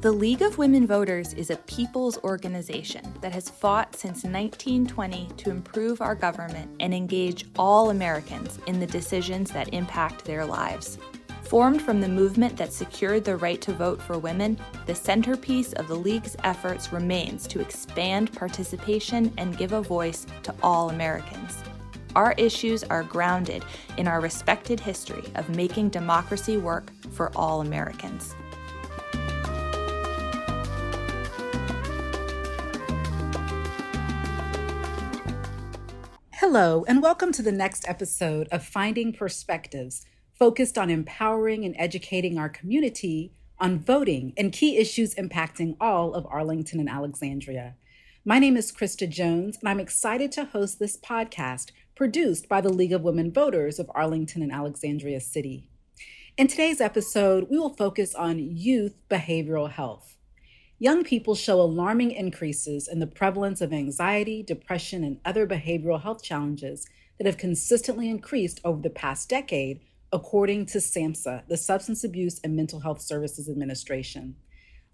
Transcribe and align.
The 0.00 0.12
League 0.12 0.40
of 0.40 0.56
Women 0.56 0.86
Voters 0.86 1.34
is 1.34 1.50
a 1.50 1.56
people's 1.56 2.16
organization 2.24 3.02
that 3.20 3.32
has 3.32 3.50
fought 3.50 3.94
since 3.94 4.24
1920 4.24 5.28
to 5.36 5.50
improve 5.50 6.00
our 6.00 6.14
government 6.14 6.70
and 6.80 6.94
engage 6.94 7.44
all 7.58 7.90
Americans 7.90 8.58
in 8.66 8.80
the 8.80 8.86
decisions 8.86 9.50
that 9.50 9.74
impact 9.74 10.24
their 10.24 10.46
lives. 10.46 10.96
Formed 11.48 11.80
from 11.80 12.02
the 12.02 12.08
movement 12.08 12.58
that 12.58 12.74
secured 12.74 13.24
the 13.24 13.38
right 13.38 13.58
to 13.62 13.72
vote 13.72 14.02
for 14.02 14.18
women, 14.18 14.58
the 14.84 14.94
centerpiece 14.94 15.72
of 15.72 15.88
the 15.88 15.94
League's 15.94 16.36
efforts 16.44 16.92
remains 16.92 17.46
to 17.46 17.58
expand 17.58 18.30
participation 18.34 19.32
and 19.38 19.56
give 19.56 19.72
a 19.72 19.80
voice 19.80 20.26
to 20.42 20.54
all 20.62 20.90
Americans. 20.90 21.56
Our 22.14 22.34
issues 22.36 22.84
are 22.84 23.02
grounded 23.02 23.64
in 23.96 24.06
our 24.06 24.20
respected 24.20 24.78
history 24.78 25.24
of 25.36 25.48
making 25.48 25.88
democracy 25.88 26.58
work 26.58 26.92
for 27.12 27.32
all 27.34 27.62
Americans. 27.62 28.34
Hello, 36.32 36.84
and 36.86 37.02
welcome 37.02 37.32
to 37.32 37.40
the 37.40 37.52
next 37.52 37.88
episode 37.88 38.48
of 38.52 38.62
Finding 38.62 39.14
Perspectives, 39.14 40.04
focused 40.38 40.78
on 40.78 40.88
empowering 40.88 41.64
and 41.64 41.74
educating 41.78 42.38
our 42.38 42.48
community 42.48 43.32
on 43.58 43.80
voting 43.80 44.32
and 44.36 44.52
key 44.52 44.76
issues 44.76 45.16
impacting 45.16 45.76
all 45.80 46.14
of 46.14 46.24
Arlington 46.26 46.78
and 46.78 46.88
Alexandria. 46.88 47.74
My 48.24 48.38
name 48.38 48.56
is 48.56 48.70
Krysta 48.70 49.08
Jones, 49.08 49.58
and 49.58 49.68
I'm 49.68 49.80
excited 49.80 50.30
to 50.32 50.44
host 50.44 50.78
this 50.78 50.96
podcast 50.96 51.72
produced 51.96 52.48
by 52.48 52.60
the 52.60 52.72
League 52.72 52.92
of 52.92 53.02
Women 53.02 53.32
Voters 53.32 53.80
of 53.80 53.90
Arlington 53.96 54.40
and 54.42 54.52
Alexandria 54.52 55.18
City. 55.18 55.68
In 56.36 56.46
today's 56.46 56.80
episode, 56.80 57.48
we 57.50 57.58
will 57.58 57.74
focus 57.74 58.14
on 58.14 58.38
youth 58.38 58.94
behavioral 59.10 59.68
health. 59.68 60.18
Young 60.78 61.02
people 61.02 61.34
show 61.34 61.60
alarming 61.60 62.12
increases 62.12 62.86
in 62.86 63.00
the 63.00 63.08
prevalence 63.08 63.60
of 63.60 63.72
anxiety, 63.72 64.44
depression, 64.44 65.02
and 65.02 65.18
other 65.24 65.48
behavioral 65.48 66.00
health 66.00 66.22
challenges 66.22 66.86
that 67.18 67.26
have 67.26 67.36
consistently 67.36 68.08
increased 68.08 68.60
over 68.62 68.80
the 68.80 68.88
past 68.88 69.28
decade, 69.28 69.80
according 70.12 70.66
to 70.66 70.78
SAMHSA, 70.78 71.46
the 71.48 71.56
Substance 71.56 72.04
Abuse 72.04 72.40
and 72.42 72.56
Mental 72.56 72.80
Health 72.80 73.00
Services 73.00 73.48
Administration. 73.48 74.36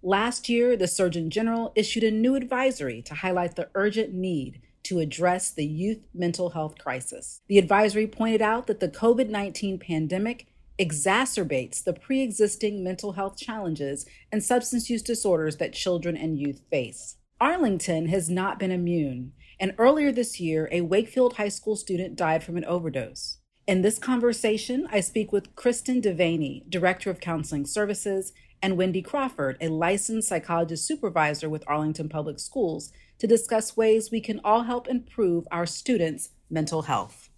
Last 0.01 0.49
year, 0.49 0.77
the 0.77 0.87
Surgeon 0.87 1.29
General 1.29 1.71
issued 1.75 2.03
a 2.03 2.11
new 2.11 2.35
advisory 2.35 3.01
to 3.03 3.15
highlight 3.15 3.55
the 3.55 3.69
urgent 3.73 4.13
need 4.13 4.61
to 4.83 4.99
address 4.99 5.49
the 5.49 5.65
youth 5.65 5.99
mental 6.13 6.51
health 6.51 6.77
crisis. 6.77 7.41
The 7.47 7.57
advisory 7.57 8.05
pointed 8.05 8.41
out 8.41 8.67
that 8.67 8.79
the 8.79 8.87
COVID 8.87 9.29
19 9.29 9.79
pandemic 9.79 10.47
exacerbates 10.77 11.83
the 11.83 11.93
pre 11.93 12.21
existing 12.21 12.83
mental 12.83 13.13
health 13.13 13.37
challenges 13.37 14.05
and 14.31 14.43
substance 14.43 14.89
use 14.89 15.01
disorders 15.01 15.57
that 15.57 15.73
children 15.73 16.15
and 16.15 16.37
youth 16.37 16.61
face. 16.69 17.17
Arlington 17.41 18.07
has 18.07 18.29
not 18.29 18.59
been 18.59 18.71
immune, 18.71 19.33
and 19.59 19.73
earlier 19.77 20.11
this 20.11 20.39
year, 20.39 20.69
a 20.71 20.81
Wakefield 20.81 21.33
High 21.33 21.49
School 21.49 21.75
student 21.75 22.15
died 22.15 22.43
from 22.43 22.57
an 22.57 22.65
overdose. 22.65 23.39
In 23.67 23.81
this 23.81 23.97
conversation, 23.97 24.87
I 24.91 24.99
speak 24.99 25.31
with 25.31 25.55
Kristin 25.55 25.99
Devaney, 25.99 26.69
Director 26.69 27.09
of 27.09 27.19
Counseling 27.19 27.65
Services, 27.65 28.31
and 28.61 28.77
Wendy 28.77 29.01
Crawford, 29.01 29.57
a 29.59 29.69
licensed 29.69 30.29
psychologist 30.29 30.85
supervisor 30.85 31.49
with 31.49 31.63
Arlington 31.65 32.07
Public 32.07 32.39
Schools, 32.39 32.91
to 33.17 33.25
discuss 33.25 33.75
ways 33.75 34.11
we 34.11 34.21
can 34.21 34.39
all 34.43 34.63
help 34.63 34.87
improve 34.87 35.47
our 35.49 35.65
students' 35.65 36.29
mental 36.47 36.83
health. 36.83 37.31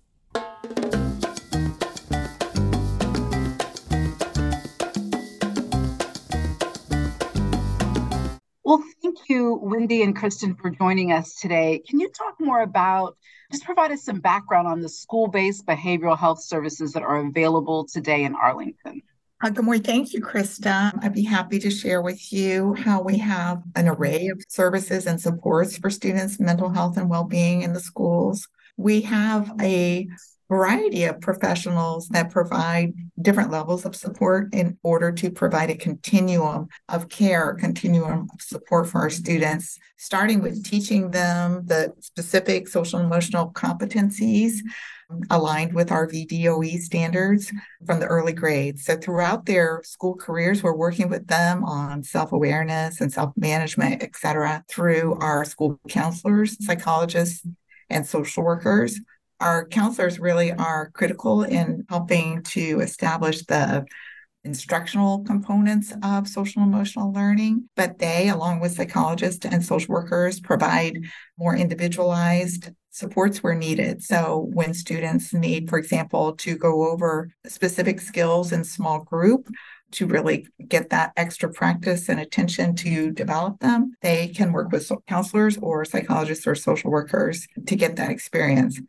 You, 9.29 9.59
Wendy 9.61 10.03
and 10.03 10.15
Kristin, 10.15 10.57
for 10.57 10.69
joining 10.69 11.11
us 11.11 11.35
today. 11.35 11.81
Can 11.87 11.99
you 11.99 12.09
talk 12.09 12.35
more 12.39 12.61
about, 12.61 13.17
just 13.51 13.65
provide 13.65 13.91
us 13.91 14.03
some 14.03 14.19
background 14.19 14.67
on 14.67 14.79
the 14.79 14.87
school 14.87 15.27
based 15.27 15.65
behavioral 15.65 16.17
health 16.17 16.41
services 16.41 16.93
that 16.93 17.03
are 17.03 17.17
available 17.17 17.85
today 17.85 18.23
in 18.23 18.35
Arlington? 18.35 19.01
Uh, 19.43 19.49
good 19.49 19.65
morning. 19.65 19.83
Thank 19.83 20.13
you, 20.13 20.21
Krysta. 20.21 20.97
I'd 21.03 21.13
be 21.13 21.23
happy 21.23 21.59
to 21.59 21.69
share 21.69 22.01
with 22.01 22.31
you 22.31 22.73
how 22.73 23.01
we 23.01 23.17
have 23.17 23.61
an 23.75 23.87
array 23.87 24.27
of 24.27 24.41
services 24.47 25.05
and 25.05 25.19
supports 25.19 25.77
for 25.77 25.89
students' 25.89 26.39
mental 26.39 26.69
health 26.69 26.97
and 26.97 27.09
well 27.09 27.25
being 27.25 27.61
in 27.61 27.73
the 27.73 27.79
schools. 27.79 28.47
We 28.77 29.01
have 29.01 29.51
a 29.61 30.07
variety 30.49 31.03
of 31.03 31.19
professionals 31.19 32.07
that 32.09 32.29
provide 32.31 32.93
different 33.21 33.51
levels 33.51 33.85
of 33.85 33.95
support 33.95 34.53
in 34.53 34.77
order 34.81 35.11
to 35.11 35.29
provide 35.29 35.69
a 35.69 35.75
continuum 35.75 36.67
of 36.87 37.09
care, 37.09 37.53
continuum 37.55 38.27
of 38.33 38.41
support 38.41 38.87
for 38.87 39.01
our 39.01 39.09
students, 39.09 39.77
starting 39.97 40.41
with 40.41 40.63
teaching 40.63 41.11
them 41.11 41.65
the 41.65 41.93
specific 41.99 42.67
social 42.67 42.99
emotional 42.99 43.51
competencies 43.51 44.59
um, 45.09 45.21
aligned 45.29 45.73
with 45.73 45.91
our 45.91 46.07
VDOE 46.07 46.79
standards 46.79 47.51
from 47.85 47.99
the 47.99 48.05
early 48.05 48.33
grades. 48.33 48.85
So 48.85 48.95
throughout 48.95 49.45
their 49.45 49.81
school 49.83 50.15
careers, 50.15 50.63
we're 50.63 50.75
working 50.75 51.09
with 51.09 51.27
them 51.27 51.63
on 51.65 52.03
self-awareness 52.03 53.01
and 53.01 53.11
self-management, 53.11 54.01
et 54.01 54.15
cetera, 54.15 54.63
through 54.69 55.17
our 55.19 55.43
school 55.43 55.79
counselors, 55.89 56.63
psychologists, 56.65 57.45
and 57.89 58.05
social 58.05 58.43
workers 58.43 58.99
our 59.39 59.67
counselors 59.67 60.19
really 60.19 60.51
are 60.51 60.91
critical 60.91 61.43
in 61.43 61.85
helping 61.89 62.43
to 62.43 62.79
establish 62.81 63.45
the 63.45 63.85
instructional 64.43 65.23
components 65.25 65.93
of 66.03 66.27
social 66.27 66.63
emotional 66.63 67.11
learning, 67.11 67.69
but 67.75 67.99
they, 67.99 68.29
along 68.29 68.59
with 68.59 68.71
psychologists 68.73 69.45
and 69.45 69.63
social 69.63 69.93
workers, 69.93 70.39
provide 70.39 70.97
more 71.37 71.55
individualized 71.55 72.69
supports 72.91 73.43
where 73.43 73.53
needed. 73.53 74.01
So, 74.01 74.49
when 74.53 74.73
students 74.73 75.33
need, 75.33 75.69
for 75.69 75.77
example, 75.77 76.33
to 76.37 76.57
go 76.57 76.89
over 76.89 77.29
specific 77.45 77.99
skills 77.99 78.51
in 78.51 78.63
small 78.63 79.03
group, 79.03 79.49
to 79.91 80.05
really 80.05 80.47
get 80.67 80.89
that 80.89 81.13
extra 81.15 81.49
practice 81.51 82.09
and 82.09 82.19
attention 82.19 82.75
to 82.75 83.11
develop 83.11 83.59
them, 83.59 83.93
they 84.01 84.27
can 84.27 84.51
work 84.51 84.71
with 84.71 84.91
counselors 85.07 85.57
or 85.61 85.85
psychologists 85.85 86.45
or 86.45 86.55
social 86.55 86.91
workers 86.91 87.47
to 87.67 87.75
get 87.75 87.95
that 87.95 88.11
experience. 88.11 88.81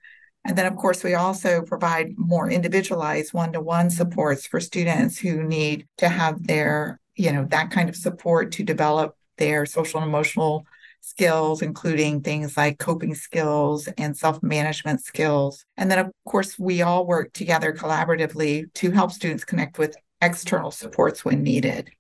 And 0.48 0.56
then, 0.56 0.64
of 0.64 0.76
course, 0.76 1.04
we 1.04 1.12
also 1.12 1.60
provide 1.60 2.16
more 2.16 2.50
individualized 2.50 3.34
one 3.34 3.53
to 3.53 3.60
one 3.60 3.91
supports 3.91 4.47
for 4.47 4.60
students 4.60 5.19
who 5.19 5.42
need 5.42 5.86
to 5.98 6.09
have 6.09 6.47
their, 6.47 6.98
you 7.16 7.31
know, 7.32 7.44
that 7.50 7.70
kind 7.70 7.91
of 7.91 7.94
support 7.94 8.50
to 8.53 8.64
develop 8.64 9.14
their 9.36 9.66
social 9.66 10.00
and 10.00 10.09
emotional 10.09 10.64
skills, 11.03 11.60
including 11.60 12.22
things 12.22 12.56
like 12.56 12.78
coping 12.78 13.14
skills 13.14 13.88
and 13.98 14.16
self 14.16 14.42
management 14.42 15.04
skills. 15.04 15.66
And 15.76 15.91
then, 15.91 15.98
of 15.98 16.10
course, 16.25 16.59
we 16.59 16.80
all 16.80 17.06
work 17.06 17.34
together 17.34 17.75
collaboratively 17.75 18.72
to 18.72 18.91
help 18.91 19.12
students 19.12 19.44
connect 19.44 19.78
with 19.78 19.98
external 20.22 20.70
supports 20.70 21.26
when 21.26 21.42
needed. 21.42 21.91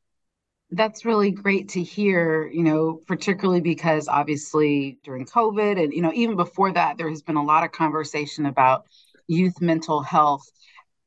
That's 0.70 1.04
really 1.04 1.30
great 1.30 1.70
to 1.70 1.82
hear, 1.82 2.46
you 2.46 2.62
know, 2.62 3.00
particularly 3.06 3.62
because 3.62 4.06
obviously 4.06 4.98
during 5.02 5.24
COVID 5.24 5.82
and, 5.82 5.92
you 5.94 6.02
know, 6.02 6.12
even 6.14 6.36
before 6.36 6.72
that, 6.72 6.98
there 6.98 7.08
has 7.08 7.22
been 7.22 7.36
a 7.36 7.44
lot 7.44 7.64
of 7.64 7.72
conversation 7.72 8.44
about 8.44 8.84
youth 9.26 9.60
mental 9.60 10.02
health. 10.02 10.42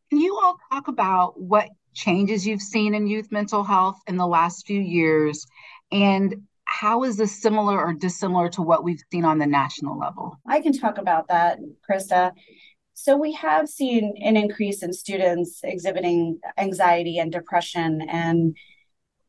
Can 0.09 0.19
you 0.19 0.35
all 0.41 0.57
talk 0.71 0.87
about 0.87 1.39
what 1.39 1.69
changes 1.93 2.47
you've 2.47 2.61
seen 2.61 2.95
in 2.95 3.05
youth 3.05 3.31
mental 3.31 3.63
health 3.63 3.99
in 4.07 4.17
the 4.17 4.27
last 4.27 4.65
few 4.65 4.81
years? 4.81 5.45
And 5.91 6.47
how 6.65 7.03
is 7.03 7.17
this 7.17 7.41
similar 7.41 7.79
or 7.79 7.93
dissimilar 7.93 8.49
to 8.49 8.61
what 8.61 8.83
we've 8.83 9.01
seen 9.11 9.25
on 9.25 9.37
the 9.37 9.45
national 9.45 9.99
level? 9.99 10.39
I 10.47 10.61
can 10.61 10.73
talk 10.73 10.97
about 10.97 11.27
that, 11.27 11.59
Krysta. 11.87 12.31
So, 12.93 13.17
we 13.17 13.33
have 13.33 13.67
seen 13.67 14.15
an 14.21 14.37
increase 14.37 14.83
in 14.83 14.93
students 14.93 15.61
exhibiting 15.63 16.39
anxiety 16.57 17.17
and 17.17 17.31
depression 17.31 18.01
and 18.09 18.55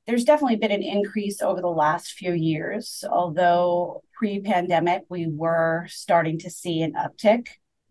there's 0.07 0.25
definitely 0.25 0.57
been 0.57 0.73
an 0.73 0.83
increase 0.83 1.41
over 1.41 1.61
the 1.61 1.69
last 1.69 2.13
few 2.13 2.33
years, 2.33 3.05
although 3.09 4.03
pre 4.15 4.41
pandemic, 4.41 5.03
we 5.09 5.29
were 5.29 5.87
starting 5.89 6.39
to 6.41 6.51
see 6.51 6.83
an 6.83 6.95
uptick 6.95 7.49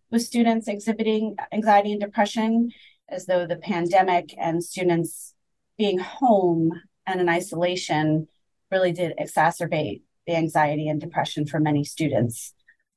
with 0.10 0.22
students 0.22 0.68
exhibiting 0.68 1.36
anxiety 1.54 1.94
and 1.94 2.02
depression, 2.02 2.72
as 3.08 3.26
though 3.26 3.48
the 3.48 3.56
pandemic 3.56 4.34
and 4.38 4.64
students 4.64 5.34
being 5.78 6.00
home 6.00 6.72
and 7.08 7.22
in 7.22 7.30
isolation 7.30 8.28
really 8.72 8.92
did 8.92 9.14
exacerbate 9.18 10.02
the 10.28 10.36
anxiety 10.36 10.88
and 10.88 11.00
depression 11.00 11.46
for 11.46 11.60
many 11.60 11.84
students. 11.84 12.54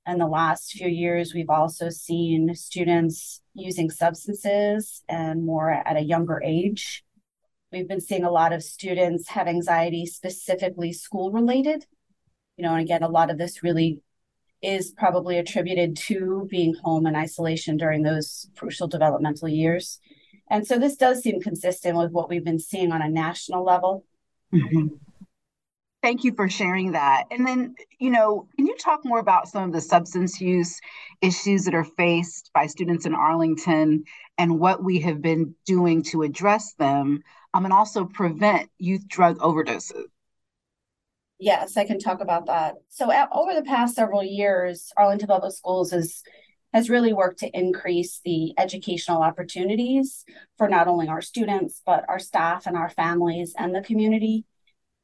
In 0.06 0.18
the 0.18 0.26
last 0.26 0.72
few 0.72 0.88
years, 0.88 1.32
we've 1.32 1.48
also 1.48 1.88
seen 1.88 2.54
students 2.54 3.40
using 3.54 3.90
substances 3.90 5.02
and 5.08 5.46
more 5.46 5.70
at 5.70 5.96
a 5.96 6.02
younger 6.02 6.42
age 6.44 7.04
We've 7.74 7.88
been 7.88 8.00
seeing 8.00 8.22
a 8.22 8.30
lot 8.30 8.52
of 8.52 8.62
students 8.62 9.30
have 9.30 9.48
anxiety 9.48 10.06
specifically 10.06 10.92
school 10.92 11.32
related. 11.32 11.84
You 12.56 12.62
know, 12.62 12.72
and 12.72 12.80
again, 12.80 13.02
a 13.02 13.08
lot 13.08 13.30
of 13.30 13.36
this 13.36 13.64
really 13.64 14.00
is 14.62 14.92
probably 14.92 15.38
attributed 15.38 15.96
to 15.96 16.46
being 16.48 16.76
home 16.84 17.04
in 17.04 17.16
isolation 17.16 17.76
during 17.76 18.04
those 18.04 18.48
crucial 18.56 18.86
developmental 18.86 19.48
years. 19.48 19.98
And 20.48 20.64
so 20.64 20.78
this 20.78 20.94
does 20.94 21.20
seem 21.20 21.40
consistent 21.40 21.98
with 21.98 22.12
what 22.12 22.28
we've 22.28 22.44
been 22.44 22.60
seeing 22.60 22.92
on 22.92 23.02
a 23.02 23.08
national 23.08 23.64
level. 23.64 24.04
Mm-hmm. 24.52 24.94
Thank 26.04 26.22
you 26.22 26.34
for 26.34 26.50
sharing 26.50 26.92
that. 26.92 27.24
And 27.30 27.46
then, 27.46 27.76
you 27.98 28.10
know, 28.10 28.46
can 28.56 28.66
you 28.66 28.76
talk 28.76 29.06
more 29.06 29.20
about 29.20 29.48
some 29.48 29.64
of 29.64 29.72
the 29.72 29.80
substance 29.80 30.38
use 30.38 30.78
issues 31.22 31.64
that 31.64 31.74
are 31.74 31.82
faced 31.82 32.50
by 32.52 32.66
students 32.66 33.06
in 33.06 33.14
Arlington 33.14 34.04
and 34.36 34.60
what 34.60 34.84
we 34.84 35.00
have 35.00 35.22
been 35.22 35.54
doing 35.64 36.02
to 36.02 36.20
address 36.20 36.74
them 36.74 37.22
um, 37.54 37.64
and 37.64 37.72
also 37.72 38.04
prevent 38.04 38.68
youth 38.76 39.08
drug 39.08 39.38
overdoses? 39.38 40.04
Yes, 41.38 41.78
I 41.78 41.86
can 41.86 41.98
talk 41.98 42.20
about 42.20 42.44
that. 42.48 42.74
So, 42.90 43.10
at, 43.10 43.30
over 43.32 43.54
the 43.54 43.62
past 43.62 43.94
several 43.94 44.22
years, 44.22 44.92
Arlington 44.98 45.28
Public 45.28 45.54
Schools 45.54 45.94
is 45.94 46.22
has 46.74 46.90
really 46.90 47.14
worked 47.14 47.38
to 47.38 47.58
increase 47.58 48.20
the 48.26 48.52
educational 48.58 49.22
opportunities 49.22 50.26
for 50.58 50.68
not 50.68 50.86
only 50.86 51.08
our 51.08 51.22
students, 51.22 51.80
but 51.86 52.04
our 52.10 52.18
staff 52.18 52.66
and 52.66 52.76
our 52.76 52.90
families 52.90 53.54
and 53.56 53.74
the 53.74 53.80
community 53.80 54.44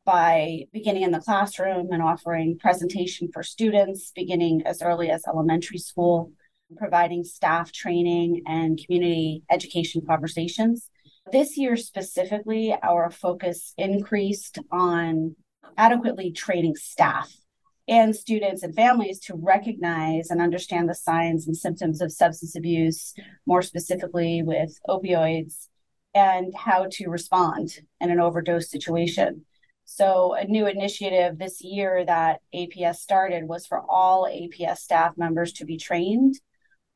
by 0.05 0.65
beginning 0.73 1.03
in 1.03 1.11
the 1.11 1.21
classroom 1.21 1.89
and 1.93 2.03
offering 2.03 2.59
presentation 2.59 3.29
for 3.33 3.43
students 3.43 4.13
beginning 4.15 4.63
as 4.67 4.83
early 4.83 5.11
as 5.11 5.25
elementary 5.27 5.79
school, 5.79 6.33
providing 6.77 7.25
staff 7.25 7.73
training 7.73 8.43
and 8.47 8.81
community 8.85 9.43
education 9.51 10.03
conversations. 10.07 10.91
This 11.31 11.57
year 11.57 11.77
specifically, 11.77 12.75
our 12.83 13.11
focus 13.11 13.75
increased 13.77 14.59
on 14.73 15.37
adequately 15.77 16.33
training 16.33 16.77
staff 16.77 17.33
and 17.87 18.15
students 18.15 18.63
and 18.63 18.75
families 18.75 19.19
to 19.19 19.35
recognize 19.35 20.31
and 20.31 20.41
understand 20.41 20.89
the 20.89 20.95
signs 20.95 21.47
and 21.47 21.57
symptoms 21.57 22.01
of 22.01 22.13
substance 22.13 22.57
abuse, 22.57 23.15
more 23.47 23.63
specifically 23.63 24.43
with 24.43 24.79
opioids, 24.89 25.67
and 26.15 26.55
how 26.55 26.87
to 26.91 27.09
respond 27.09 27.81
in 28.01 28.11
an 28.11 28.21
overdose 28.21 28.71
situation. 28.71 29.45
So, 29.93 30.35
a 30.35 30.45
new 30.45 30.67
initiative 30.67 31.37
this 31.37 31.63
year 31.63 32.05
that 32.05 32.41
APS 32.55 32.97
started 32.97 33.49
was 33.49 33.67
for 33.67 33.83
all 33.89 34.25
APS 34.25 34.79
staff 34.79 35.19
members 35.19 35.53
to 35.55 35.65
be 35.65 35.77
trained 35.77 36.37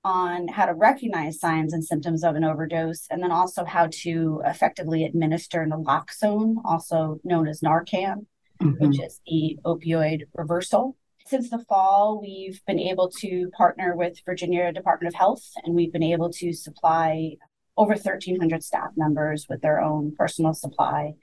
on 0.04 0.46
how 0.46 0.66
to 0.66 0.74
recognize 0.74 1.40
signs 1.40 1.72
and 1.72 1.84
symptoms 1.84 2.22
of 2.22 2.36
an 2.36 2.44
overdose, 2.44 3.08
and 3.10 3.20
then 3.20 3.32
also 3.32 3.64
how 3.64 3.88
to 3.90 4.42
effectively 4.44 5.04
administer 5.04 5.66
naloxone, 5.66 6.56
also 6.64 7.18
known 7.24 7.48
as 7.48 7.62
Narcan 7.62 8.26
mm-hmm. 8.62 8.86
which 8.86 9.00
is 9.00 9.20
the 9.26 9.58
opioid 9.64 10.22
reversal. 10.34 10.96
Since 11.26 11.50
the 11.50 11.58
fall, 11.58 12.20
we've 12.20 12.60
been 12.66 12.78
able 12.78 13.10
to 13.20 13.50
partner 13.56 13.96
with 13.96 14.20
Virginia 14.24 14.72
Department 14.72 15.14
of 15.14 15.18
Health, 15.18 15.44
and 15.64 15.74
we've 15.74 15.92
been 15.92 16.02
able 16.02 16.30
to 16.34 16.52
supply 16.52 17.36
over 17.76 17.94
1,300 17.94 18.62
staff 18.62 18.90
members 18.96 19.46
with 19.48 19.62
their 19.62 19.80
own 19.80 20.14
personal 20.16 20.54
supply 20.54 21.14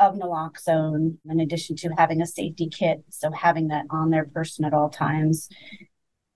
of 0.00 0.16
naloxone, 0.16 1.18
in 1.28 1.40
addition 1.40 1.76
to 1.76 1.90
having 1.96 2.22
a 2.22 2.26
safety 2.26 2.68
kit, 2.68 3.04
so 3.10 3.30
having 3.30 3.68
that 3.68 3.84
on 3.90 4.10
their 4.10 4.24
person 4.24 4.64
at 4.64 4.74
all 4.74 4.88
times. 4.88 5.48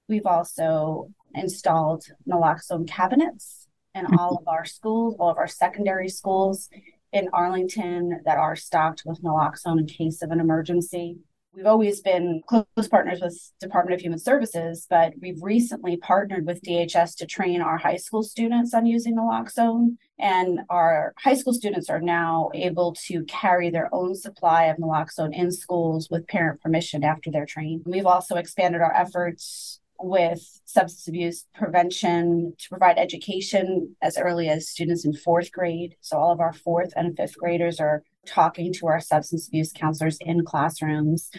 We've 0.07 0.27
also 0.27 1.11
installed 1.35 2.05
naloxone 2.29 2.87
cabinets 2.87 3.67
in 3.95 4.07
all 4.19 4.37
of 4.37 4.47
our 4.47 4.67
schools, 4.67 5.17
all 5.19 5.31
of 5.31 5.39
our 5.39 5.49
secondary 5.49 6.11
schools, 6.11 6.69
in 7.11 7.29
Arlington 7.33 8.21
that 8.25 8.37
are 8.39 8.57
stocked 8.57 9.03
with 9.07 9.23
naloxone 9.23 9.79
in 9.79 9.87
case 9.87 10.21
of 10.21 10.31
an 10.31 10.41
emergency. 10.41 11.19
We've 11.57 11.67
always 11.67 12.01
been 12.01 12.43
close 12.47 12.89
partners 12.91 13.21
with 13.21 13.53
Department 13.61 13.95
of 13.95 14.01
Human 14.01 14.19
Services, 14.19 14.87
but 14.91 15.13
we've 15.21 15.41
recently 15.41 15.97
partnered 15.97 16.47
with 16.47 16.63
DHS 16.63 17.17
to 17.19 17.27
train 17.27 17.61
our 17.61 17.79
high 17.79 17.97
school 17.97 18.25
students 18.25 18.75
on 18.75 18.87
using 18.87 19.17
naloxone. 19.17 19.97
And 20.19 20.61
our 20.69 21.15
high 21.19 21.35
school 21.35 21.53
students 21.53 21.89
are 21.89 22.01
now 22.01 22.51
able 22.55 22.95
to 23.07 23.23
carry 23.25 23.71
their 23.71 23.89
own 23.95 24.17
supply 24.17 24.65
of 24.65 24.79
naloxone 24.79 25.33
in 25.33 25.53
schools 25.53 26.09
with 26.11 26.27
parent 26.27 26.61
permission 26.61 27.05
after 27.05 27.31
they're 27.31 27.47
trained. 27.47 27.83
We've 27.87 28.07
also 28.07 28.35
expanded 28.35 28.81
our 28.81 28.95
efforts 28.95 29.81
with 30.01 30.61
substance 30.65 31.07
abuse 31.07 31.47
prevention 31.55 32.55
to 32.59 32.69
provide 32.69 32.99
education 32.99 33.95
as 34.03 34.19
early 34.19 34.49
as 34.49 34.69
students 34.69 35.05
in 35.05 35.15
fourth 35.15 35.53
grade. 35.53 35.95
So, 36.01 36.19
all 36.19 36.33
of 36.33 36.41
our 36.41 36.53
fourth 36.53 36.93
and 36.97 37.17
fifth 37.17 37.39
graders 37.39 37.79
are 37.79 38.03
talking 38.27 38.73
to 38.75 38.87
our 38.87 39.01
substance 39.01 39.49
abuse 39.49 39.73
counselors 39.73 40.19
in 40.21 40.45
classrooms 40.45 41.31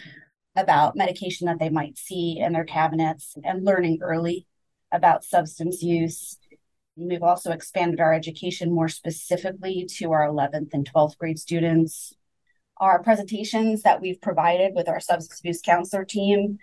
about 0.54 0.96
medication 0.96 1.46
that 1.46 1.58
they 1.58 1.68
might 1.68 1.98
see 1.98 2.38
in 2.38 2.52
their 2.52 2.64
cabinets 2.64 3.36
and 3.44 3.64
learning 3.64 3.98
early 4.02 4.46
about 4.92 5.24
substance 5.24 5.82
use. 5.82 6.38
We've 6.96 7.22
also 7.22 7.52
expanded 7.52 8.00
our 8.00 8.14
education 8.14 8.72
more 8.72 8.88
specifically 8.88 9.86
to 9.98 10.12
our 10.12 10.26
11th 10.26 10.72
and 10.72 10.90
12th 10.90 11.18
grade 11.18 11.38
students. 11.38 12.14
Our 12.78 13.02
presentations 13.02 13.82
that 13.82 14.00
we've 14.00 14.20
provided 14.20 14.74
with 14.74 14.88
our 14.88 15.00
substance 15.00 15.40
abuse 15.40 15.60
counselor 15.60 16.04
team 16.04 16.58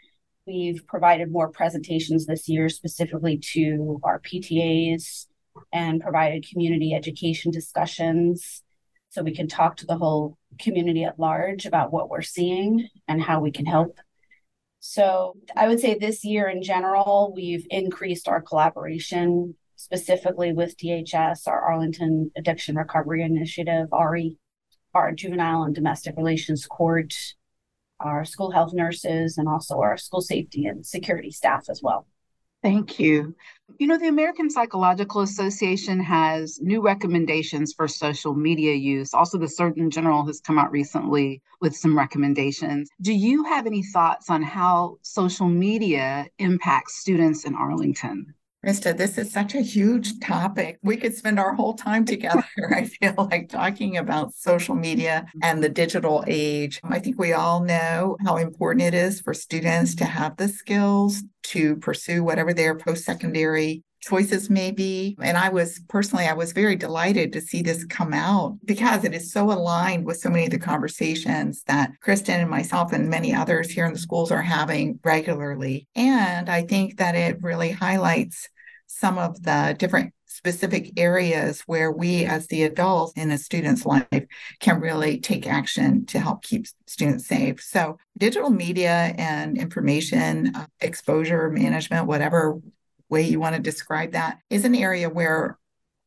We've 0.46 0.86
provided 0.88 1.32
more 1.32 1.50
presentations 1.50 2.26
this 2.26 2.50
year 2.50 2.68
specifically 2.68 3.38
to 3.54 4.02
our 4.04 4.20
PTAs 4.20 5.28
and 5.72 6.02
provided 6.02 6.48
community 6.50 6.94
education 6.94 7.52
discussions 7.52 8.63
so 9.14 9.22
we 9.22 9.36
can 9.36 9.48
talk 9.48 9.78
to 9.78 9.86
the 9.86 9.96
whole 9.96 10.40
community 10.60 11.04
at 11.04 11.20
large 11.20 11.68
about 11.68 11.94
what 11.94 12.10
we're 12.10 12.24
seeing 12.24 12.88
and 13.08 13.22
how 13.22 13.40
we 13.40 13.52
can 13.52 13.68
help. 13.68 14.00
So 14.80 15.38
I 15.56 15.68
would 15.68 15.80
say 15.80 15.94
this 15.94 16.26
year 16.26 16.50
in 16.50 16.64
general, 16.64 17.32
we've 17.36 17.68
increased 17.70 18.28
our 18.28 18.42
collaboration 18.42 19.56
specifically 19.76 20.52
with 20.52 20.76
DHS, 20.78 21.48
our 21.48 21.62
Arlington 21.62 22.32
Addiction 22.36 22.76
Recovery 22.76 23.22
Initiative, 23.22 23.88
ARI, 23.92 24.40
our 24.96 25.12
Juvenile 25.12 25.64
and 25.64 25.76
Domestic 25.76 26.18
Relations 26.18 26.66
Court, 26.66 27.14
our 28.00 28.26
school 28.26 28.50
health 28.50 28.74
nurses, 28.74 29.38
and 29.38 29.48
also 29.48 29.80
our 29.80 29.96
school 29.96 30.22
safety 30.22 30.66
and 30.66 30.84
security 30.84 31.30
staff 31.30 31.70
as 31.70 31.84
well. 31.84 32.08
Thank 32.64 32.98
you. 32.98 33.36
You 33.78 33.88
know, 33.88 33.98
the 33.98 34.08
American 34.08 34.50
Psychological 34.50 35.22
Association 35.22 36.00
has 36.00 36.62
new 36.62 36.82
recommendations 36.82 37.74
for 37.74 37.90
social 37.90 38.34
media 38.34 38.74
use. 38.74 39.14
Also, 39.14 39.38
the 39.38 39.50
Surgeon 39.50 39.92
General 39.92 40.26
has 40.26 40.40
come 40.40 40.58
out 40.58 40.72
recently 40.72 41.42
with 41.60 41.76
some 41.76 41.98
recommendations. 41.98 42.90
Do 43.02 43.14
you 43.14 43.44
have 43.44 43.66
any 43.66 43.84
thoughts 43.84 44.30
on 44.30 44.42
how 44.42 44.98
social 45.02 45.50
media 45.50 46.28
impacts 46.40 47.00
students 47.00 47.44
in 47.44 47.54
Arlington? 47.54 48.34
Krysta, 48.64 48.96
this 48.96 49.18
is 49.18 49.32
such 49.32 49.56
a 49.56 49.62
huge 49.62 50.20
topic. 50.22 50.80
We 50.84 50.96
could 50.96 51.14
spend 51.14 51.38
our 51.38 51.54
whole 51.54 51.74
time 51.74 52.06
together, 52.06 52.46
I 52.72 52.86
feel 52.86 53.14
like, 53.18 53.50
talking 53.50 53.98
about 53.98 54.34
social 54.34 54.76
media 54.76 55.26
and 55.42 55.62
the 55.62 55.70
digital 55.70 56.24
age. 56.28 56.80
I 56.84 57.00
think 57.00 57.20
we 57.20 57.34
all 57.34 57.62
know 57.62 58.16
how 58.24 58.38
important 58.38 58.84
it 58.84 58.94
is 58.94 59.20
for 59.20 59.34
students 59.34 59.96
to 59.96 60.06
have 60.06 60.38
the 60.38 60.48
skills 60.48 61.24
to 61.44 61.76
pursue 61.78 62.24
whatever 62.24 62.54
their 62.54 62.76
post 62.76 63.04
secondary 63.04 63.84
choices 64.04 64.50
may 64.50 64.72
be. 64.72 65.18
And 65.22 65.38
I 65.38 65.50
was 65.50 65.80
personally, 65.88 66.26
I 66.26 66.34
was 66.34 66.52
very 66.52 66.76
delighted 66.76 67.34
to 67.34 67.42
see 67.42 67.62
this 67.62 67.86
come 67.86 68.14
out 68.14 68.58
because 68.66 69.04
it 69.04 69.14
is 69.14 69.32
so 69.32 69.52
aligned 69.52 70.06
with 70.06 70.18
so 70.18 70.30
many 70.30 70.46
of 70.46 70.52
the 70.52 70.60
conversations 70.60 71.64
that 71.64 71.92
Kristin 72.06 72.42
and 72.42 72.50
myself 72.50 72.92
and 72.92 73.10
many 73.10 73.34
others 73.34 73.70
here 73.70 73.86
in 73.86 73.94
the 73.94 74.00
schools 74.00 74.32
are 74.32 74.42
having 74.42 75.00
regularly. 75.04 75.88
And 75.96 76.50
I 76.50 76.64
think 76.64 76.98
that 76.98 77.16
it 77.16 77.42
really 77.42 77.72
highlights 77.72 78.50
some 78.94 79.18
of 79.18 79.44
the 79.44 79.76
different 79.78 80.14
specific 80.26 80.92
areas 80.98 81.62
where 81.62 81.92
we 81.92 82.26
as 82.26 82.48
the 82.48 82.64
adults 82.64 83.14
in 83.14 83.32
a 83.32 83.38
student's 83.38 83.86
life 83.86 84.26
can 84.60 84.80
really 84.80 85.20
take 85.20 85.48
action 85.48 86.06
to 86.08 86.20
help 86.20 86.42
keep 86.42 86.66
students 86.88 87.28
safe. 87.28 87.62
So 87.62 87.98
digital 88.18 88.50
media 88.50 89.14
and 89.18 89.58
information 89.58 90.56
uh, 90.56 90.66
exposure 90.82 91.50
management 91.50 92.08
whatever 92.08 92.60
way 93.10 93.22
you 93.22 93.40
want 93.40 93.56
to 93.56 93.62
describe 93.62 94.12
that 94.14 94.40
is 94.50 94.66
an 94.66 94.76
area 94.76 95.10
where 95.10 95.58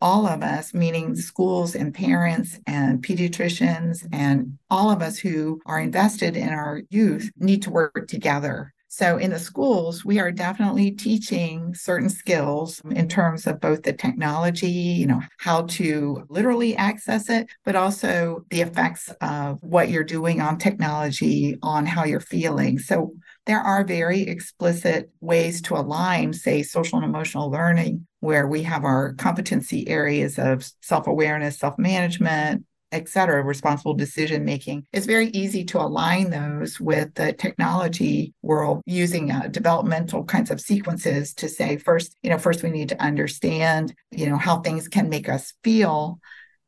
all 0.01 0.27
of 0.27 0.43
us, 0.43 0.75
meaning 0.75 1.17
schools 1.17 1.75
and 1.75 1.95
parents 1.95 2.59
and 2.67 3.03
pediatricians 3.03 4.07
and 4.13 4.59
all 4.69 4.91
of 4.91 5.01
us 5.01 5.17
who 5.19 5.61
are 5.65 5.81
invested 5.81 6.37
in 6.37 6.51
our 6.51 6.83
youth, 6.91 7.31
need 7.39 7.63
to 7.63 7.71
work 7.71 8.07
together 8.09 8.75
so 8.97 9.19
in 9.19 9.31
the 9.31 9.39
schools, 9.39 10.07
we 10.07 10.19
are 10.21 10.33
definitely 10.33 10.91
teaching 10.91 11.75
certain 11.75 12.09
skills 12.09 12.81
in 12.93 13.11
terms 13.11 13.47
of 13.47 13.61
both 13.61 13.83
the 13.83 13.93
technology, 13.93 14.71
you 14.71 15.07
know, 15.07 15.21
how 15.37 15.65
to 15.65 16.25
literally 16.31 16.75
access 16.77 17.29
it, 17.29 17.51
but 17.63 17.77
also 17.77 18.47
the 18.49 18.63
effects 18.63 19.13
of 19.21 19.63
what 19.63 19.91
you're 19.91 20.03
doing 20.03 20.41
on 20.41 20.57
technology 20.57 21.59
on 21.63 21.85
how 21.85 22.07
you're 22.07 22.21
feeling. 22.21 22.79
So 22.79 23.13
there 23.45 23.61
are 23.61 23.85
very 23.85 24.23
explicit 24.23 25.11
ways 25.21 25.61
to 25.63 25.75
align, 25.75 26.33
say, 26.33 26.63
social 26.63 26.97
and 26.97 27.05
emotional 27.05 27.51
learning, 27.51 28.07
where 28.21 28.47
we 28.47 28.63
have 28.63 28.85
our 28.85 29.13
competency 29.19 29.87
areas 29.89 30.39
of 30.39 30.67
self 30.81 31.07
awareness, 31.07 31.59
self 31.59 31.79
management, 31.79 32.65
et 32.93 33.09
cetera, 33.09 33.43
responsible 33.43 33.95
decision 33.95 34.45
making, 34.45 34.87
it's 34.93 35.07
very 35.07 35.29
easy 35.29 35.65
to 35.65 35.81
align 35.81 36.31
those 36.31 36.81
with 36.81 37.15
the 37.15 37.33
technology 37.33 38.33
world 38.43 38.83
using 38.87 39.31
uh, 39.31 39.49
developmental 39.51 40.25
kinds 40.25 40.51
of 40.51 40.61
sequences 40.61 41.35
to 41.35 41.49
say, 41.49 41.77
first, 41.77 42.17
you 42.23 42.31
know, 42.31 42.39
first 42.39 42.63
we 42.63 42.71
need 42.71 42.89
to 42.89 43.03
understand, 43.03 43.95
you 44.11 44.29
know, 44.29 44.37
how 44.37 44.61
things 44.61 44.89
can 44.89 45.09
make 45.09 45.29
us 45.29 45.53
feel 45.63 46.21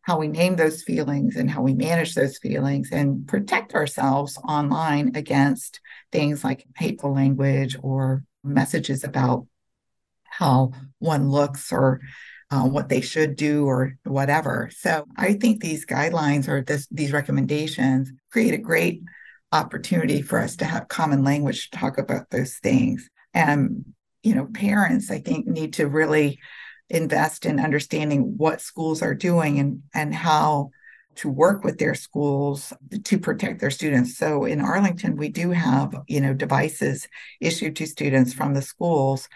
how 0.09 0.17
we 0.17 0.27
name 0.27 0.57
those 0.57 0.83
feelings 0.83 1.37
and 1.37 1.51
how 1.51 1.61
we 1.61 1.75
manage 1.75 2.15
those 2.15 2.39
feelings 2.39 2.89
and 2.91 3.29
protect 3.29 3.75
ourselves 3.75 4.39
online 4.39 5.13
against 5.15 5.81
things 6.11 6.43
like 6.43 6.65
hateful 6.77 7.13
language 7.13 7.77
or 7.83 8.25
messages 8.43 9.05
about 9.05 9.47
how 10.25 10.73
one 10.99 11.29
looks 11.29 11.71
or 11.71 12.01
uh, 12.51 12.65
what 12.65 12.89
they 12.89 13.01
should 13.01 13.37
do 13.37 13.67
or 13.67 13.97
whatever. 14.05 14.71
So 14.75 15.05
I 15.17 15.35
think 15.35 15.61
these 15.61 15.85
guidelines 15.85 16.49
or 16.49 16.63
this, 16.63 16.87
these 16.91 17.13
recommendations 17.13 18.11
create 18.33 18.55
a 18.55 18.59
great 18.59 19.03
opportunity 19.53 20.23
for 20.23 20.39
us 20.39 20.57
to 20.57 20.65
have 20.65 20.89
common 20.89 21.25
language 21.25 21.71
to 21.71 21.79
talk 21.79 21.99
about 21.99 22.31
those 22.31 22.55
things. 22.57 23.09
And, 23.35 23.85
you 24.23 24.35
know, 24.35 24.47
parents, 24.47 25.11
I 25.11 25.19
think, 25.19 25.47
need 25.47 25.75
to 25.75 25.87
really 25.87 26.39
invest 26.91 27.45
in 27.45 27.61
understanding 27.61 28.35
what 28.39 28.63
schools 28.63 29.03
are 29.03 29.15
doing 29.15 29.59
and, 29.59 29.83
and 29.95 30.15
how 30.15 30.71
to 31.17 31.29
work 31.29 31.65
with 31.65 31.79
their 31.79 31.95
schools 31.95 32.73
to 33.05 33.19
protect 33.19 33.61
their 33.61 33.71
students. 33.71 34.17
So 34.17 34.45
in 34.45 34.61
Arlington, 34.61 35.17
we 35.17 35.29
do 35.29 35.51
have, 35.51 35.95
you 36.07 36.21
know, 36.21 36.33
devices 36.33 37.09
issued 37.41 37.77
to 37.77 37.87
students 37.87 38.33
from 38.33 38.55
the 38.55 38.63
schools. 38.63 39.29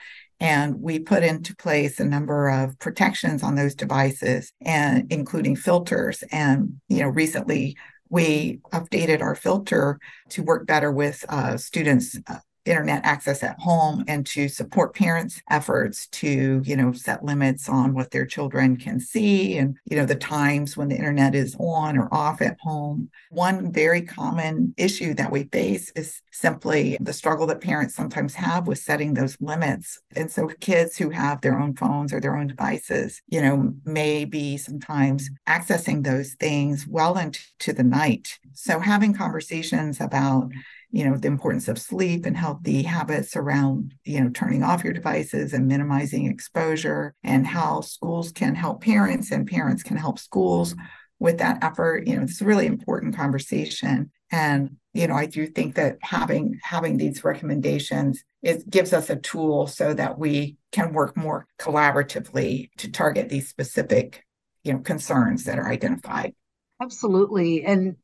And 0.43 0.83
we 0.83 0.99
put 0.99 1.23
into 1.23 1.55
place 1.55 2.01
a 2.01 2.05
number 2.05 2.49
of 2.49 2.77
protections 2.81 3.45
on 3.45 3.55
those 3.55 3.77
devices 3.77 4.53
and 4.61 5.07
including 5.13 5.55
filters. 5.55 6.25
And, 6.33 6.81
you 6.89 6.99
know, 6.99 7.09
recently 7.09 7.77
we 8.09 8.59
updated 8.73 9.23
our 9.23 9.37
filter 9.37 10.01
to 10.31 10.43
work 10.43 10.67
better 10.67 10.91
with 10.91 11.25
uh, 11.29 11.57
students' 11.59 12.19
uh, 12.27 12.39
internet 12.65 13.05
access 13.05 13.43
at 13.43 13.59
home 13.59 14.05
and 14.07 14.25
to 14.27 14.49
support 14.49 14.95
parents 14.95 15.43
efforts 15.51 16.07
to 16.09 16.63
you 16.65 16.77
know 16.77 16.93
set 16.93 17.25
limits 17.25 17.69
on 17.69 17.95
what 17.95 18.11
their 18.11 18.25
children 18.27 18.77
can 18.77 19.01
see 19.01 19.59
and 19.59 19.77
you 19.85 19.97
know 19.97 20.07
the 20.07 20.15
times 20.15 20.77
when 20.77 20.89
the 20.89 20.97
internet 20.97 21.35
is 21.35 21.57
on 21.59 21.99
or 21.99 22.13
off 22.13 22.41
at 22.41 22.57
home. 22.61 23.11
One 23.31 23.73
very 23.73 24.03
common 24.03 24.75
issue 24.77 25.15
that 25.15 25.33
we 25.33 25.45
face 25.45 25.91
is 25.97 26.21
simply 26.31 26.97
the 27.01 27.13
struggle 27.13 27.47
that 27.47 27.61
parents 27.61 27.95
sometimes 27.95 28.35
have 28.35 28.67
with 28.67 28.79
setting 28.79 29.15
those 29.15 29.37
limits. 29.41 30.01
And 30.15 30.31
so 30.31 30.49
kids 30.61 30.97
who 30.97 31.11
have 31.11 31.41
their 31.41 31.59
own 31.59 31.75
phones 31.75 32.13
or 32.13 32.21
their 32.21 32.37
own 32.37 32.47
devices 32.47 33.23
you 33.29 33.43
know 33.43 33.75
may 33.85 34.25
be 34.25 34.57
sometimes 34.57 35.29
accessing 35.49 36.05
those 36.05 36.35
things 36.35 36.87
well 36.87 37.19
into 37.19 37.73
the 37.73 37.83
night. 37.83 38.39
So 38.55 38.79
having 38.79 39.15
conversations 39.15 40.01
about 40.01 40.51
you 40.93 41.05
know 41.05 41.17
the 41.17 41.29
importance 41.29 41.67
of 41.69 41.79
sleep 41.79 42.27
and 42.27 42.37
healthy 42.37 42.83
habits 42.83 43.35
around 43.35 43.95
you 44.05 44.21
know 44.21 44.31
turning 44.31 44.63
off 44.63 44.85
your 44.85 44.93
devices 44.93 45.53
and 45.53 45.67
minimizing 45.67 46.27
exposure 46.27 47.15
and 47.25 47.47
how 47.47 47.81
schools 47.81 48.31
can 48.31 48.55
help 48.55 48.83
parents 48.83 49.33
and 49.33 49.49
parents 49.49 49.83
can 49.83 49.97
help 49.97 50.19
schools 50.19 50.75
with 51.19 51.39
that 51.39 51.63
effort. 51.63 52.07
You 52.07 52.17
know 52.17 52.23
it's 52.23 52.41
a 52.41 52.45
really 52.45 52.67
important 52.67 53.17
conversation. 53.17 54.11
And 54.31 54.77
you 54.95 55.07
know 55.07 55.15
i 55.15 55.27
do 55.27 55.47
think 55.47 55.75
that 55.77 55.97
having 56.03 56.59
having 56.63 56.99
these 56.99 57.25
recommendations 57.25 58.23
it 58.43 58.69
gives 58.69 58.93
us 58.93 59.09
a 59.09 59.17
tool 59.17 59.67
so 59.67 59.95
that 59.95 60.19
we 60.19 60.57
can 60.71 60.93
work 60.93 61.17
more 61.17 61.47
collaboratively 61.59 62.69
to 62.77 62.91
target 62.91 63.29
these 63.29 63.49
specific 63.49 64.25
you 64.65 64.73
know 64.73 64.81
concerns 64.81 65.45
that 65.45 65.59
are 65.59 65.69
identified. 65.69 66.35
Absolutely. 66.81 67.65
And 67.65 67.97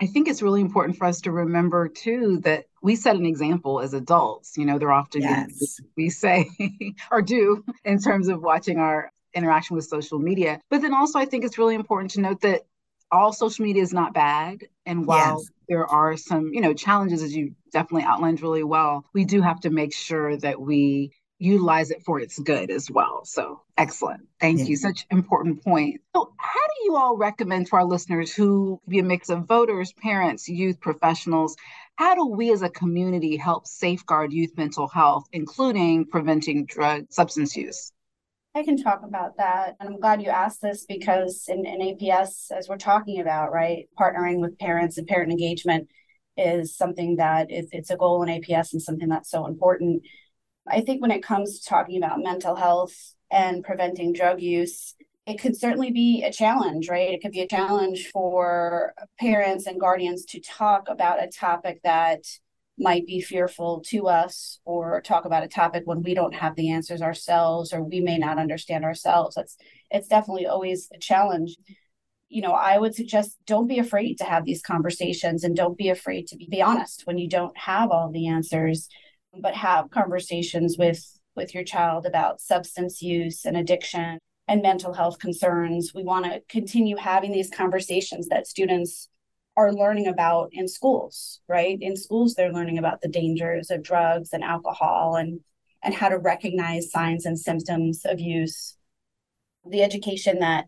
I 0.00 0.06
think 0.06 0.28
it's 0.28 0.42
really 0.42 0.60
important 0.60 0.98
for 0.98 1.06
us 1.06 1.20
to 1.22 1.30
remember 1.30 1.88
too 1.88 2.40
that 2.44 2.66
we 2.82 2.96
set 2.96 3.16
an 3.16 3.26
example 3.26 3.80
as 3.80 3.94
adults. 3.94 4.56
You 4.56 4.66
know, 4.66 4.78
they're 4.78 4.92
often 4.92 5.22
yes. 5.22 5.80
we 5.96 6.10
say 6.10 6.50
or 7.10 7.22
do 7.22 7.64
in 7.84 8.00
terms 8.00 8.28
of 8.28 8.42
watching 8.42 8.78
our 8.78 9.10
interaction 9.34 9.76
with 9.76 9.84
social 9.86 10.18
media. 10.18 10.60
But 10.68 10.82
then 10.82 10.94
also, 10.94 11.18
I 11.18 11.24
think 11.24 11.44
it's 11.44 11.58
really 11.58 11.74
important 11.74 12.12
to 12.12 12.20
note 12.20 12.40
that 12.42 12.62
all 13.10 13.32
social 13.32 13.64
media 13.64 13.82
is 13.82 13.92
not 13.92 14.14
bad. 14.14 14.64
And 14.86 15.06
while 15.06 15.40
yes. 15.40 15.50
there 15.68 15.86
are 15.86 16.16
some, 16.16 16.52
you 16.52 16.60
know, 16.60 16.74
challenges, 16.74 17.22
as 17.22 17.34
you 17.34 17.54
definitely 17.72 18.04
outlined 18.04 18.42
really 18.42 18.64
well, 18.64 19.04
we 19.12 19.24
do 19.24 19.40
have 19.40 19.60
to 19.60 19.70
make 19.70 19.94
sure 19.94 20.36
that 20.38 20.60
we 20.60 21.12
utilize 21.38 21.90
it 21.90 22.02
for 22.02 22.20
its 22.20 22.38
good 22.38 22.70
as 22.70 22.90
well. 22.90 23.24
So 23.24 23.62
excellent. 23.76 24.22
Thank 24.40 24.60
yeah. 24.60 24.66
you. 24.66 24.76
Such 24.76 25.06
important 25.10 25.62
point. 25.62 26.00
So 26.14 26.32
how 26.38 26.66
do 26.66 26.84
you 26.84 26.96
all 26.96 27.16
recommend 27.16 27.66
to 27.68 27.76
our 27.76 27.84
listeners 27.84 28.32
who 28.32 28.80
be 28.88 28.98
a 28.98 29.02
mix 29.02 29.28
of 29.28 29.46
voters, 29.46 29.92
parents, 29.92 30.48
youth 30.48 30.80
professionals? 30.80 31.56
How 31.96 32.14
do 32.14 32.26
we 32.26 32.52
as 32.52 32.62
a 32.62 32.68
community 32.68 33.36
help 33.36 33.66
safeguard 33.66 34.32
youth 34.32 34.56
mental 34.56 34.88
health, 34.88 35.26
including 35.32 36.06
preventing 36.06 36.66
drug 36.66 37.06
substance 37.10 37.56
use? 37.56 37.92
I 38.56 38.62
can 38.62 38.80
talk 38.80 39.02
about 39.02 39.36
that. 39.38 39.74
And 39.80 39.88
I'm 39.88 40.00
glad 40.00 40.22
you 40.22 40.28
asked 40.28 40.62
this 40.62 40.86
because 40.88 41.44
in, 41.48 41.66
in 41.66 41.80
APS, 41.80 42.52
as 42.52 42.68
we're 42.68 42.76
talking 42.76 43.20
about, 43.20 43.52
right, 43.52 43.88
partnering 43.98 44.40
with 44.40 44.58
parents 44.58 44.96
and 44.96 45.08
parent 45.08 45.32
engagement 45.32 45.88
is 46.36 46.76
something 46.76 47.16
that 47.16 47.50
is, 47.50 47.68
it's 47.72 47.90
a 47.90 47.96
goal 47.96 48.22
in 48.22 48.28
APS 48.28 48.72
and 48.72 48.82
something 48.82 49.08
that's 49.08 49.30
so 49.30 49.46
important 49.46 50.02
I 50.66 50.80
think 50.80 51.02
when 51.02 51.10
it 51.10 51.22
comes 51.22 51.58
to 51.58 51.68
talking 51.68 51.98
about 51.98 52.22
mental 52.22 52.54
health 52.54 52.94
and 53.30 53.64
preventing 53.64 54.12
drug 54.12 54.40
use, 54.40 54.94
it 55.26 55.40
could 55.40 55.56
certainly 55.56 55.90
be 55.90 56.22
a 56.22 56.32
challenge, 56.32 56.88
right? 56.88 57.10
It 57.10 57.22
could 57.22 57.32
be 57.32 57.40
a 57.40 57.48
challenge 57.48 58.10
for 58.12 58.94
parents 59.18 59.66
and 59.66 59.80
guardians 59.80 60.24
to 60.26 60.40
talk 60.40 60.88
about 60.88 61.22
a 61.22 61.28
topic 61.28 61.80
that 61.82 62.24
might 62.78 63.06
be 63.06 63.20
fearful 63.20 63.82
to 63.86 64.08
us 64.08 64.58
or 64.64 65.00
talk 65.00 65.24
about 65.24 65.44
a 65.44 65.48
topic 65.48 65.82
when 65.86 66.02
we 66.02 66.12
don't 66.12 66.34
have 66.34 66.56
the 66.56 66.70
answers 66.70 67.02
ourselves 67.02 67.72
or 67.72 67.82
we 67.82 68.00
may 68.00 68.18
not 68.18 68.38
understand 68.38 68.84
ourselves. 68.84 69.36
It's 69.36 69.56
it's 69.90 70.08
definitely 70.08 70.46
always 70.46 70.88
a 70.92 70.98
challenge. 70.98 71.56
You 72.28 72.42
know, 72.42 72.52
I 72.52 72.78
would 72.78 72.94
suggest 72.94 73.38
don't 73.46 73.68
be 73.68 73.78
afraid 73.78 74.18
to 74.18 74.24
have 74.24 74.44
these 74.44 74.60
conversations 74.60 75.44
and 75.44 75.54
don't 75.56 75.78
be 75.78 75.88
afraid 75.88 76.26
to 76.28 76.36
be, 76.36 76.48
be 76.50 76.62
honest 76.62 77.06
when 77.06 77.16
you 77.16 77.28
don't 77.28 77.56
have 77.56 77.90
all 77.90 78.10
the 78.10 78.26
answers 78.26 78.88
but 79.40 79.54
have 79.54 79.90
conversations 79.90 80.76
with 80.78 81.18
with 81.36 81.54
your 81.54 81.64
child 81.64 82.06
about 82.06 82.40
substance 82.40 83.02
use 83.02 83.44
and 83.44 83.56
addiction 83.56 84.18
and 84.46 84.62
mental 84.62 84.92
health 84.92 85.18
concerns. 85.18 85.92
We 85.94 86.04
want 86.04 86.26
to 86.26 86.42
continue 86.48 86.96
having 86.96 87.32
these 87.32 87.50
conversations 87.50 88.28
that 88.28 88.46
students 88.46 89.08
are 89.56 89.72
learning 89.72 90.06
about 90.06 90.50
in 90.52 90.68
schools, 90.68 91.40
right? 91.48 91.78
In 91.80 91.96
schools 91.96 92.34
they're 92.34 92.52
learning 92.52 92.78
about 92.78 93.00
the 93.00 93.08
dangers 93.08 93.70
of 93.70 93.82
drugs 93.82 94.30
and 94.32 94.44
alcohol 94.44 95.16
and 95.16 95.40
and 95.82 95.94
how 95.94 96.08
to 96.08 96.18
recognize 96.18 96.90
signs 96.90 97.26
and 97.26 97.38
symptoms 97.38 98.02
of 98.04 98.18
use. 98.18 98.76
The 99.68 99.82
education 99.82 100.38
that 100.38 100.64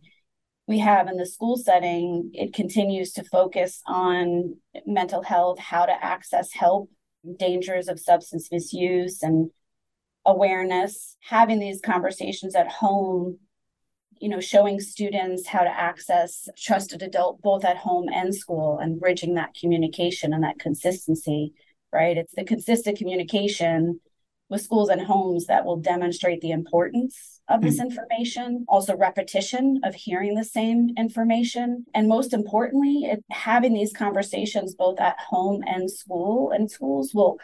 we 0.66 0.78
have 0.80 1.08
in 1.08 1.16
the 1.16 1.26
school 1.26 1.56
setting, 1.56 2.30
it 2.34 2.52
continues 2.52 3.12
to 3.12 3.24
focus 3.24 3.80
on 3.86 4.56
mental 4.84 5.22
health, 5.22 5.58
how 5.58 5.86
to 5.86 6.04
access 6.04 6.52
help 6.52 6.90
dangers 7.38 7.88
of 7.88 8.00
substance 8.00 8.48
misuse 8.50 9.22
and 9.22 9.50
awareness, 10.24 11.16
having 11.20 11.58
these 11.58 11.80
conversations 11.80 12.54
at 12.54 12.68
home, 12.68 13.38
you 14.20 14.28
know, 14.28 14.40
showing 14.40 14.80
students 14.80 15.46
how 15.46 15.60
to 15.60 15.70
access 15.70 16.48
trusted 16.56 17.02
adult 17.02 17.40
both 17.42 17.64
at 17.64 17.76
home 17.76 18.08
and 18.12 18.34
school 18.34 18.78
and 18.78 19.00
bridging 19.00 19.34
that 19.34 19.54
communication 19.54 20.32
and 20.32 20.42
that 20.42 20.58
consistency, 20.58 21.52
right? 21.92 22.16
It's 22.16 22.34
the 22.34 22.44
consistent 22.44 22.98
communication 22.98 24.00
with 24.48 24.62
schools 24.62 24.88
and 24.88 25.02
homes 25.02 25.46
that 25.46 25.64
will 25.64 25.76
demonstrate 25.76 26.40
the 26.40 26.50
importance 26.50 27.40
of 27.48 27.60
this 27.60 27.78
mm-hmm. 27.78 27.88
information 27.88 28.64
also 28.68 28.96
repetition 28.96 29.80
of 29.84 29.94
hearing 29.94 30.34
the 30.34 30.44
same 30.44 30.90
information 30.96 31.84
and 31.94 32.08
most 32.08 32.32
importantly 32.32 33.04
it, 33.04 33.24
having 33.30 33.74
these 33.74 33.92
conversations 33.92 34.74
both 34.74 35.00
at 35.00 35.18
home 35.18 35.62
and 35.66 35.90
school 35.90 36.50
and 36.50 36.70
schools 36.70 37.12
will 37.14 37.38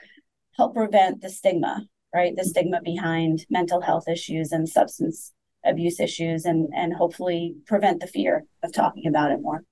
help 0.56 0.74
prevent 0.74 1.20
the 1.20 1.30
stigma 1.30 1.86
right 2.14 2.34
the 2.36 2.44
stigma 2.44 2.80
behind 2.82 3.46
mental 3.48 3.80
health 3.80 4.08
issues 4.08 4.52
and 4.52 4.68
substance 4.68 5.32
abuse 5.64 6.00
issues 6.00 6.44
and 6.44 6.68
and 6.74 6.92
hopefully 6.92 7.54
prevent 7.66 8.00
the 8.00 8.06
fear 8.06 8.44
of 8.62 8.72
talking 8.72 9.06
about 9.06 9.30
it 9.30 9.40
more 9.40 9.62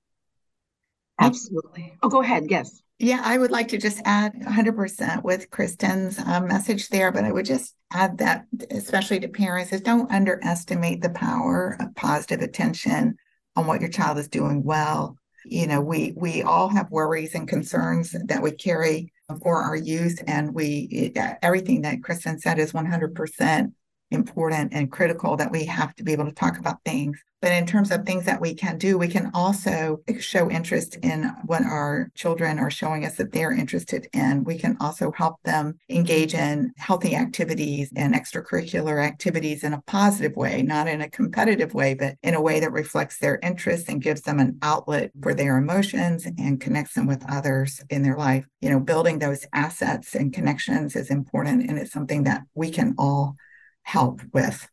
absolutely 1.21 1.97
oh 2.03 2.09
go 2.09 2.21
ahead 2.21 2.45
yes 2.49 2.81
yeah, 3.03 3.21
I 3.23 3.39
would 3.39 3.49
like 3.49 3.69
to 3.69 3.79
just 3.79 3.99
add 4.05 4.35
100% 4.35 5.23
with 5.23 5.49
Kristin's 5.49 6.19
um, 6.19 6.47
message 6.47 6.89
there, 6.89 7.11
but 7.11 7.23
I 7.23 7.31
would 7.31 7.47
just 7.47 7.73
add 7.91 8.19
that, 8.19 8.45
especially 8.69 9.19
to 9.21 9.27
parents, 9.27 9.73
is 9.73 9.81
don't 9.81 10.11
underestimate 10.11 11.01
the 11.01 11.09
power 11.09 11.77
of 11.79 11.95
positive 11.95 12.41
attention 12.41 13.17
on 13.55 13.65
what 13.65 13.81
your 13.81 13.89
child 13.89 14.19
is 14.19 14.27
doing 14.27 14.63
well. 14.63 15.17
You 15.45 15.65
know, 15.65 15.81
we 15.81 16.13
we 16.15 16.43
all 16.43 16.69
have 16.69 16.91
worries 16.91 17.33
and 17.33 17.47
concerns 17.47 18.15
that 18.27 18.43
we 18.43 18.51
carry 18.51 19.11
for 19.41 19.63
our 19.63 19.75
youth, 19.75 20.21
and 20.27 20.53
we 20.53 21.11
everything 21.41 21.81
that 21.81 22.01
Kristin 22.01 22.39
said 22.39 22.59
is 22.59 22.71
100% 22.71 23.71
important 24.11 24.73
and 24.73 24.91
critical 24.91 25.37
that 25.37 25.51
we 25.51 25.65
have 25.65 25.95
to 25.95 26.03
be 26.03 26.11
able 26.11 26.25
to 26.25 26.31
talk 26.31 26.59
about 26.59 26.83
things. 26.85 27.17
But 27.41 27.53
in 27.53 27.65
terms 27.65 27.89
of 27.89 28.05
things 28.05 28.25
that 28.25 28.39
we 28.39 28.53
can 28.53 28.77
do, 28.77 28.99
we 28.99 29.07
can 29.07 29.31
also 29.33 30.01
show 30.19 30.51
interest 30.51 30.97
in 31.01 31.23
what 31.45 31.63
our 31.63 32.11
children 32.13 32.59
are 32.59 32.69
showing 32.69 33.03
us 33.03 33.15
that 33.15 33.31
they're 33.31 33.51
interested 33.51 34.07
in. 34.13 34.43
We 34.43 34.59
can 34.59 34.77
also 34.79 35.11
help 35.11 35.41
them 35.43 35.79
engage 35.89 36.35
in 36.35 36.71
healthy 36.77 37.15
activities 37.15 37.91
and 37.95 38.13
extracurricular 38.13 39.03
activities 39.03 39.63
in 39.63 39.73
a 39.73 39.81
positive 39.87 40.35
way, 40.35 40.61
not 40.61 40.87
in 40.87 41.01
a 41.01 41.09
competitive 41.09 41.73
way, 41.73 41.95
but 41.95 42.15
in 42.21 42.35
a 42.35 42.41
way 42.41 42.59
that 42.59 42.71
reflects 42.71 43.17
their 43.17 43.39
interests 43.41 43.89
and 43.89 44.03
gives 44.03 44.21
them 44.21 44.39
an 44.39 44.59
outlet 44.61 45.09
for 45.23 45.33
their 45.33 45.57
emotions 45.57 46.27
and 46.37 46.61
connects 46.61 46.93
them 46.93 47.07
with 47.07 47.25
others 47.27 47.81
in 47.89 48.03
their 48.03 48.17
life. 48.17 48.45
You 48.61 48.69
know, 48.69 48.79
building 48.79 49.17
those 49.17 49.47
assets 49.51 50.13
and 50.13 50.31
connections 50.31 50.95
is 50.95 51.09
important 51.09 51.67
and 51.67 51.79
it's 51.79 51.91
something 51.91 52.23
that 52.25 52.43
we 52.53 52.69
can 52.69 52.93
all 52.99 53.35
help 53.83 54.21
with. 54.33 54.67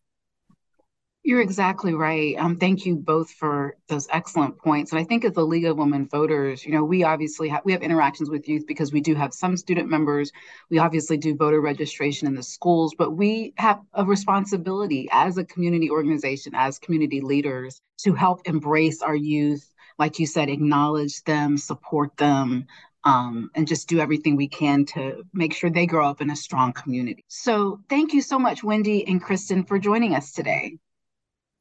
You're 1.29 1.43
exactly 1.43 1.93
right. 1.93 2.37
Um, 2.39 2.57
thank 2.57 2.87
you 2.87 2.97
both 2.97 3.31
for 3.31 3.77
those 3.89 4.09
excellent 4.11 4.57
points. 4.57 4.93
And 4.93 5.01
I 5.01 5.05
think 5.05 5.27
as 5.27 5.35
the 5.35 5.45
League 5.45 5.67
of 5.67 5.77
Women 5.77 6.09
Voters, 6.09 6.65
you 6.65 6.73
know, 6.73 6.85
we 6.85 7.03
obviously 7.05 7.51
have 7.51 7.61
we 7.67 7.73
have 7.73 7.83
interactions 7.83 8.31
with 8.31 8.49
youth 8.49 8.67
because 8.67 8.93
we 8.93 9.03
do 9.03 9.15
have 9.15 9.35
some 9.35 9.57
student 9.57 9.91
members. 9.91 10.33
We 10.71 10.79
obviously 10.79 11.19
do 11.19 11.35
voter 11.35 11.61
registration 11.61 12.29
in 12.29 12.35
the 12.35 12.43
schools, 12.43 12.95
but 12.97 13.11
we 13.11 13.53
have 13.59 13.81
a 13.93 14.07
responsibility 14.07 15.09
as 15.13 15.37
a 15.37 15.45
community 15.45 15.91
organization, 15.91 16.55
as 16.55 16.79
community 16.79 17.21
leaders, 17.21 17.83
to 17.99 18.15
help 18.15 18.49
embrace 18.49 19.03
our 19.03 19.17
youth. 19.17 19.71
Like 19.99 20.21
you 20.21 20.27
said, 20.27 20.49
acknowledge 20.49 21.25
them, 21.25 21.59
support 21.59 22.17
them, 22.17 22.67
um, 23.05 23.51
and 23.55 23.67
just 23.67 23.89
do 23.89 24.01
everything 24.01 24.37
we 24.37 24.49
can 24.49 24.85
to 24.87 25.25
make 25.33 25.55
sure 25.55 25.71
they 25.71 25.87
grow 25.87 26.09
up 26.09 26.21
in 26.21 26.31
a 26.31 26.37
strong 26.37 26.73
community. 26.73 27.25
So, 27.29 27.81
thank 27.89 28.13
you 28.13 28.23
so 28.23 28.39
much, 28.39 28.63
Wendy 28.65 29.07
and 29.07 29.23
Kristin, 29.23 29.67
for 29.67 29.79
joining 29.79 30.15
us 30.15 30.33
today. 30.33 30.79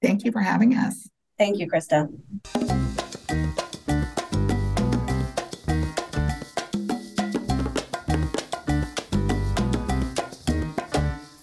Thank 0.01 0.25
you 0.25 0.32
for 0.32 0.41
having 0.41 0.75
us. 0.75 1.10
Thank 1.38 1.60
you, 1.60 1.70
Krysta. 1.70 2.10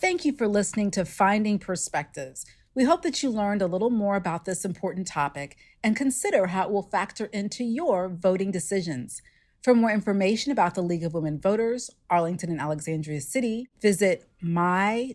Thank 0.01 0.25
you 0.25 0.33
for 0.33 0.49
listening 0.49 0.91
to 0.93 1.05
Finding 1.05 1.59
Perspectives. 1.59 2.47
We 2.75 2.85
hope 2.85 3.03
that 3.03 3.23
you 3.23 3.31
learned 3.31 3.63
a 3.63 3.67
little 3.67 3.91
more 3.91 4.17
about 4.17 4.47
this 4.47 4.65
important 4.65 5.07
topic 5.07 5.57
and 5.83 5.95
consider 5.95 6.49
how 6.49 6.65
it 6.65 6.71
will 6.71 6.83
factor 6.83 7.27
into 7.27 7.63
your 7.63 8.09
voting 8.09 8.51
decisions. 8.51 9.23
For 9.65 9.75
more 9.75 9.91
information 9.91 10.53
about 10.53 10.75
the 10.75 10.83
League 10.83 11.05
of 11.05 11.15
Women 11.15 11.41
Voters, 11.41 11.91
Arlington 12.11 12.51
and 12.51 12.61
Alexandria 12.61 13.23
City, 13.23 13.67
visit 13.81 14.29
my.lwv.org 14.43 15.15